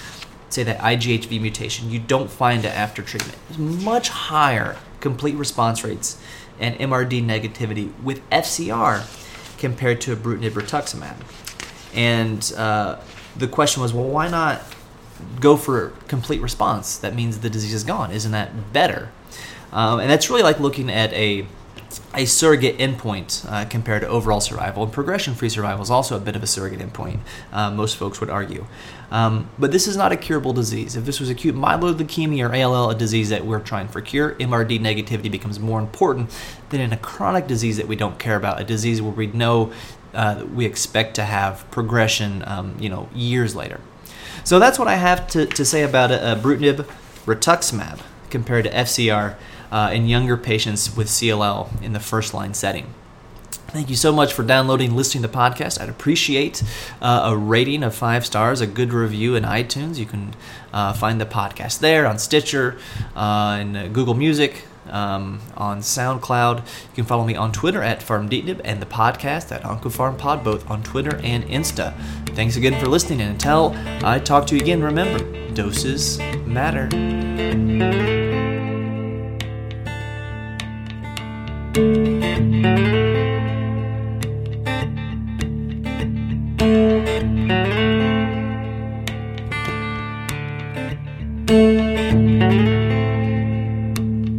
say 0.48 0.62
that 0.62 0.78
IgHV 0.78 1.40
mutation, 1.40 1.90
you 1.90 1.98
don't 1.98 2.30
find 2.30 2.64
it 2.64 2.74
after 2.74 3.02
treatment. 3.02 3.36
It's 3.48 3.58
much 3.58 4.10
higher 4.10 4.76
complete 5.00 5.34
response 5.34 5.82
rates 5.82 6.20
and 6.60 6.78
MRD 6.78 7.24
negativity 7.24 7.92
with 8.02 8.28
FCR 8.30 9.04
compared 9.58 10.00
to 10.02 10.14
ibrutinib 10.14 10.52
rituximab. 10.52 11.16
And 11.96 12.52
uh, 12.56 13.00
the 13.36 13.48
question 13.48 13.82
was, 13.82 13.92
well, 13.92 14.08
why 14.08 14.28
not 14.28 14.62
go 15.40 15.56
for 15.56 15.90
complete 16.08 16.40
response? 16.40 16.98
That 16.98 17.14
means 17.14 17.38
the 17.38 17.50
disease 17.50 17.74
is 17.74 17.84
gone. 17.84 18.10
Isn't 18.10 18.32
that 18.32 18.72
better? 18.72 19.10
Um, 19.72 20.00
and 20.00 20.10
that's 20.10 20.30
really 20.30 20.42
like 20.42 20.60
looking 20.60 20.90
at 20.90 21.12
a 21.12 21.46
a 22.14 22.24
surrogate 22.24 22.78
endpoint 22.78 23.46
uh, 23.50 23.64
compared 23.66 24.02
to 24.02 24.08
overall 24.08 24.40
survival. 24.40 24.82
And 24.82 24.92
progression 24.92 25.34
free 25.34 25.48
survival 25.48 25.82
is 25.82 25.90
also 25.90 26.16
a 26.16 26.20
bit 26.20 26.34
of 26.34 26.42
a 26.42 26.46
surrogate 26.46 26.80
endpoint, 26.80 27.20
uh, 27.52 27.70
most 27.70 27.96
folks 27.96 28.20
would 28.20 28.30
argue. 28.30 28.66
Um, 29.10 29.50
but 29.58 29.70
this 29.70 29.86
is 29.86 29.96
not 29.96 30.12
a 30.12 30.16
curable 30.16 30.52
disease. 30.52 30.96
If 30.96 31.04
this 31.04 31.20
was 31.20 31.28
acute 31.28 31.54
myeloid 31.54 31.96
leukemia 31.96 32.48
or 32.48 32.54
ALL, 32.54 32.90
a 32.90 32.94
disease 32.94 33.28
that 33.28 33.46
we're 33.46 33.60
trying 33.60 33.88
for 33.88 34.00
cure, 34.00 34.34
MRD 34.34 34.80
negativity 34.80 35.30
becomes 35.30 35.60
more 35.60 35.78
important 35.78 36.30
than 36.70 36.80
in 36.80 36.92
a 36.92 36.96
chronic 36.96 37.46
disease 37.46 37.76
that 37.76 37.86
we 37.86 37.96
don't 37.96 38.18
care 38.18 38.36
about, 38.36 38.60
a 38.60 38.64
disease 38.64 39.00
where 39.00 39.12
we 39.12 39.26
know 39.28 39.72
uh, 40.16 40.44
we 40.52 40.64
expect 40.64 41.14
to 41.16 41.24
have 41.24 41.70
progression 41.70 42.42
um, 42.46 42.76
you 42.80 42.88
know, 42.88 43.08
years 43.14 43.54
later. 43.54 43.80
So 44.44 44.58
that's 44.58 44.78
what 44.78 44.88
I 44.88 44.96
have 44.96 45.28
to, 45.28 45.46
to 45.46 45.64
say 45.64 45.82
about. 45.82 46.10
Uh, 46.10 46.36
Brutinib 46.36 46.86
rituximab 47.26 48.00
compared 48.30 48.64
to 48.64 48.70
FCR 48.70 49.36
uh, 49.70 49.90
in 49.92 50.06
younger 50.06 50.36
patients 50.36 50.96
with 50.96 51.08
CLL 51.08 51.82
in 51.82 51.92
the 51.92 52.00
first 52.00 52.32
line 52.32 52.54
setting. 52.54 52.94
Thank 53.68 53.90
you 53.90 53.96
so 53.96 54.12
much 54.12 54.32
for 54.32 54.42
downloading 54.42 54.94
listening 54.94 55.22
to 55.22 55.28
the 55.28 55.36
podcast. 55.36 55.80
I'd 55.80 55.88
appreciate 55.88 56.62
uh, 57.02 57.22
a 57.24 57.36
rating 57.36 57.82
of 57.82 57.94
five 57.94 58.24
stars, 58.24 58.60
a 58.60 58.66
good 58.66 58.92
review 58.92 59.34
in 59.34 59.42
iTunes. 59.42 59.98
You 59.98 60.06
can 60.06 60.34
uh, 60.72 60.92
find 60.92 61.20
the 61.20 61.26
podcast 61.26 61.80
there 61.80 62.06
on 62.06 62.18
Stitcher, 62.18 62.78
uh, 63.14 63.62
Google 63.88 64.14
Music, 64.14 64.64
um, 64.90 65.40
on 65.56 65.80
SoundCloud. 65.80 66.58
You 66.58 66.94
can 66.94 67.04
follow 67.04 67.24
me 67.24 67.36
on 67.36 67.52
Twitter 67.52 67.82
at 67.82 68.00
FarmDeetnib 68.00 68.60
and 68.64 68.80
the 68.80 68.86
podcast 68.86 69.52
at 69.52 69.62
OncoPharmPod, 69.62 70.44
both 70.44 70.68
on 70.70 70.82
Twitter 70.82 71.16
and 71.22 71.44
Insta. 71.44 71.94
Thanks 72.30 72.56
again 72.56 72.78
for 72.80 72.86
listening, 72.86 73.20
and 73.20 73.30
until 73.30 73.74
I 74.04 74.18
talk 74.18 74.46
to 74.48 74.56
you 74.56 74.60
again, 74.60 74.82
remember 74.82 75.18
doses 75.52 76.18
matter. 76.46 78.15